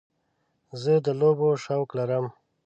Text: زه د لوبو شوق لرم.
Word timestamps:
زه 0.81 0.93
د 1.05 1.07
لوبو 1.19 1.49
شوق 1.63 1.89
لرم. 1.99 2.25